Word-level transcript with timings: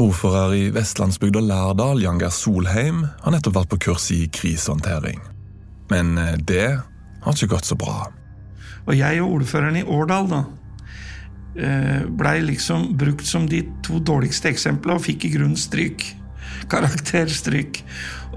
Ordfører 0.00 0.54
i 0.56 0.68
vestlandsbygda 0.72 1.42
Lærdal, 1.44 1.98
Janger 2.00 2.30
Solheim, 2.32 3.02
har 3.20 3.34
nettopp 3.34 3.58
vært 3.58 3.72
på 3.74 3.78
kurs 3.84 4.06
i 4.14 4.22
krisehåndtering. 4.32 5.18
Men 5.90 6.14
eh, 6.16 6.38
det 6.40 6.68
har 7.20 7.36
ikke 7.36 7.50
gått 7.52 7.68
så 7.68 7.76
bra. 7.76 8.06
Og 8.86 8.94
jeg 8.96 9.20
og 9.20 9.34
ordføreren 9.36 9.76
i 9.76 9.84
Årdal 9.84 10.30
da, 10.30 10.38
eh, 11.52 12.06
blei 12.16 12.38
liksom 12.46 12.94
brukt 12.96 13.28
som 13.28 13.44
de 13.50 13.60
to 13.84 14.00
dårligste 14.00 14.48
eksemplene 14.48 14.96
og 14.96 15.04
fikk 15.04 15.28
i 15.28 15.34
grunnen 15.34 15.60
stryk. 15.60 16.06
Karakterstryk. 16.72 17.82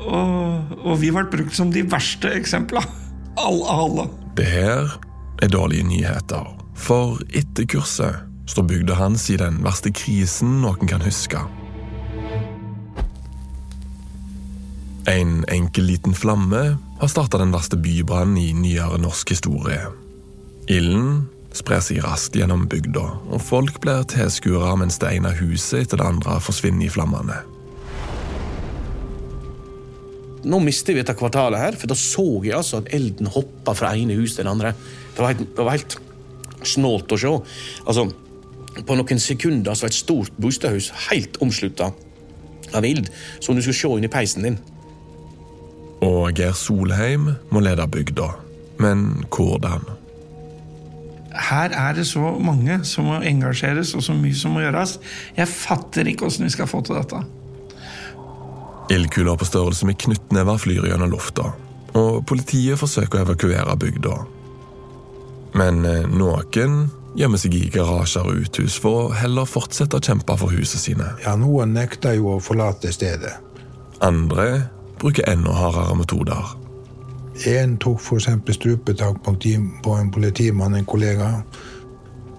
Og, 0.04 0.76
og 0.84 1.00
vi 1.00 1.14
ble 1.16 1.24
brukt 1.32 1.56
som 1.56 1.72
de 1.72 1.86
verste 1.88 2.34
eksemplene. 2.42 3.00
Alle, 3.40 3.66
alle. 3.72 4.04
Det 4.38 4.46
her 4.46 4.92
er 5.42 5.50
dårlige 5.50 5.88
nyheter. 5.88 6.52
For 6.78 7.24
etter 7.34 7.66
kurset 7.72 8.33
står 8.46 8.64
bygda 8.70 8.98
hans 9.00 9.30
i 9.32 9.38
den 9.40 9.62
verste 9.64 9.92
krisen 9.96 10.62
noen 10.64 10.90
kan 10.90 11.04
huske. 11.04 11.42
En 15.10 15.44
enkel 15.52 15.90
liten 15.90 16.16
flamme 16.16 16.64
har 17.00 17.12
starta 17.12 17.42
den 17.42 17.52
verste 17.52 17.76
bybrannen 17.80 18.40
i 18.40 18.54
nyere 18.56 19.00
norsk 19.04 19.34
historie. 19.36 19.82
Ilden 20.72 21.26
sprer 21.54 21.82
seg 21.84 22.00
raskt 22.06 22.38
gjennom 22.40 22.66
bygda, 22.72 23.04
og 23.30 23.44
folk 23.44 23.82
blir 23.84 24.06
tilskuere 24.10 24.78
mens 24.80 25.00
det 25.02 25.12
ene 25.18 25.34
huset 25.38 25.84
etter 25.84 26.00
det 26.00 26.08
andre 26.08 26.38
forsvinner 26.42 26.88
i 26.88 26.94
flammene. 26.94 27.42
Nå 30.44 30.60
mister 30.64 30.96
vi 30.96 31.00
dette 31.00 31.16
kvartalet 31.16 31.62
her, 31.62 31.78
for 31.80 31.92
da 31.92 31.96
så 32.00 32.26
jeg 32.44 32.56
altså 32.58 32.82
at 32.82 32.90
elden 32.96 33.30
hoppa 33.32 33.76
fra 33.78 33.94
ene 33.96 34.18
hus 34.20 34.36
til 34.36 34.48
det 34.48 34.52
andre. 34.52 34.74
Det 35.16 35.24
var 35.24 35.32
helt, 35.32 35.46
det 35.56 35.68
var 35.68 35.78
helt 35.78 36.00
snålt 36.68 37.12
å 37.16 37.20
se. 37.20 37.32
Altså, 37.86 38.08
på 38.82 38.98
noen 38.98 39.22
sekunder 39.22 39.76
så 39.76 39.86
var 39.86 39.94
et 39.94 39.98
stort 39.98 40.38
bostadhus 40.42 40.90
helt 41.10 41.38
omslutta 41.44 41.92
av 42.74 42.86
ild, 42.86 43.10
som 43.40 43.56
du 43.56 43.62
skulle 43.62 43.78
se 43.78 43.92
inn 43.98 44.08
i 44.08 44.12
peisen 44.12 44.48
din. 44.48 44.58
Og 46.04 46.34
Geir 46.36 46.56
Solheim 46.58 47.30
må 47.54 47.62
lede 47.64 47.86
bygda. 47.88 48.32
Men 48.82 49.24
hvordan? 49.32 49.86
Her 51.34 51.74
er 51.74 51.94
det 51.98 52.06
så 52.10 52.34
mange 52.42 52.80
som 52.86 53.08
må 53.10 53.22
engasjeres, 53.26 53.94
og 53.98 54.04
så 54.06 54.14
mye 54.18 54.36
som 54.38 54.54
må 54.54 54.66
gjøres. 54.66 54.98
Jeg 55.38 55.50
fatter 55.50 56.10
ikke 56.10 56.28
åssen 56.28 56.46
vi 56.46 56.54
skal 56.54 56.70
få 56.70 56.82
til 56.86 56.98
dette. 57.00 57.22
Ildkuler 58.94 59.40
på 59.40 59.48
størrelse 59.48 59.88
med 59.88 59.98
knyttnever 60.02 60.60
flyr 60.60 60.90
gjennom 60.90 61.14
lufta, 61.14 61.54
og 61.98 62.26
politiet 62.30 62.78
forsøker 62.82 63.22
å 63.22 63.28
evakuere 63.30 63.78
bygda. 63.80 64.18
Men 65.58 65.86
eh, 65.86 66.10
noen 66.10 66.90
gjemmer 67.18 67.42
seg 67.42 67.56
i 67.58 67.68
garasjer 67.74 68.28
og 68.28 68.46
uthus 68.46 68.78
for 68.82 69.06
å 69.06 69.14
heller 69.18 69.50
fortsette 69.50 69.98
å 69.98 70.04
kjempe 70.04 70.38
for 70.40 70.54
huset 70.54 70.82
sine. 70.82 71.12
Ja, 71.26 71.36
Noen 71.40 71.76
nekter 71.78 72.18
jo 72.18 72.36
å 72.36 72.42
forlate 72.44 72.94
stedet. 72.94 73.36
Andre 74.04 74.66
bruker 75.02 75.28
enda 75.30 75.54
hardere 75.56 75.96
metoder. 76.00 76.56
En 77.50 77.78
tok 77.82 78.02
f.eks. 78.02 78.30
strupetak 78.56 79.24
på 79.26 79.96
en 79.98 80.12
politimann, 80.14 80.76
en 80.76 80.86
kollega. 80.86 81.44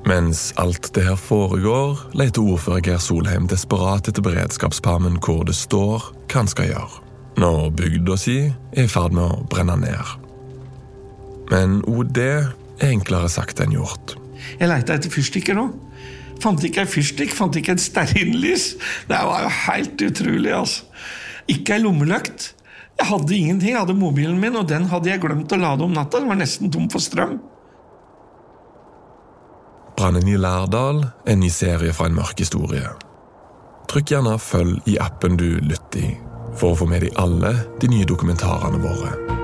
Mens 0.07 0.53
alt 0.61 0.91
det 0.95 1.07
her 1.07 1.17
foregår, 1.17 1.99
leter 2.13 2.45
ordfører 2.45 2.85
Geir 2.85 3.01
Solheim 3.01 3.49
desperat 3.49 4.09
etter 4.09 4.23
beredskapspermen 4.23 5.17
hvor 5.25 5.47
det 5.49 5.57
står 5.57 6.11
hva 6.29 6.43
han 6.43 6.51
skal 6.51 6.69
gjøre, 6.69 7.01
når 7.41 7.71
bygda 7.79 8.19
si 8.21 8.37
er 8.51 8.85
i 8.85 8.91
ferd 8.91 9.17
med 9.17 9.25
å 9.25 9.47
brenne 9.51 9.79
ned. 9.81 10.13
Men 11.51 11.81
òg 11.89 12.13
det 12.17 12.35
er 12.45 12.93
enklere 12.93 13.33
sagt 13.33 13.63
enn 13.65 13.75
gjort. 13.75 14.19
Jeg 14.59 14.71
leita 14.71 14.97
etter 14.97 15.13
fyrstikker 15.13 15.57
nå. 15.59 15.69
Fant 16.43 16.65
ikke 16.67 16.83
ei 16.83 16.91
fyrstikk, 16.91 17.33
fant 17.35 17.57
ikke 17.57 17.77
et 17.77 17.83
stearinlys. 17.83 18.75
Det 19.09 19.21
var 19.29 19.47
jo 19.47 19.55
helt 19.65 20.05
utrolig, 20.09 20.53
altså. 20.53 20.85
Ikke 21.51 21.77
ei 21.77 21.85
lommelykt. 21.85 22.53
Jeg 22.99 23.09
hadde 23.11 23.37
ingenting. 23.37 23.73
Jeg 23.75 23.81
hadde 23.81 23.97
mobilen 23.99 24.41
min, 24.41 24.57
og 24.57 24.69
den 24.71 24.89
hadde 24.91 25.11
jeg 25.11 25.23
glemt 25.23 25.53
å 25.53 25.61
lade 25.61 25.87
om 25.87 25.95
natta. 25.95 26.21
Den 26.21 26.31
var 26.31 26.41
nesten 26.41 26.73
tom 26.75 26.89
for 26.93 27.03
strøm. 27.03 27.39
Brannen 29.95 30.29
i 30.29 30.37
Lærdal 30.41 31.05
en 31.31 31.41
ny 31.41 31.51
serie 31.55 31.95
fra 31.95 32.09
en 32.11 32.19
mørk 32.19 32.43
historie. 32.43 32.89
Trykk 33.91 34.11
gjerne 34.11 34.39
'følg' 34.39 34.91
i 34.91 34.99
appen 34.99 35.37
du 35.37 35.61
lytter 35.61 36.01
i, 36.01 36.17
for 36.57 36.73
å 36.73 36.79
få 36.83 36.89
med 36.91 37.05
deg 37.07 37.15
alle 37.17 37.55
de 37.81 37.89
nye 37.89 38.09
dokumentarene 38.09 38.81
våre. 38.83 39.44